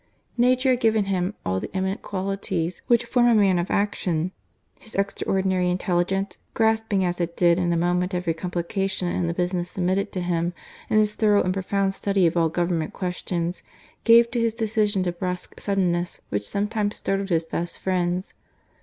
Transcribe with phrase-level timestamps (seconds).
[0.35, 4.31] Nature had given him all the eminent qualities which form a man of action.
[4.79, 9.69] His extraordinary intelligence, grasping as it did in a moment every complication in the business
[9.69, 10.53] submitted to him,
[10.89, 13.61] and his thorough and profound study of all Government questions,
[14.03, 18.33] gave to his decisions a brusque suddenness which sometimes startled his best friends.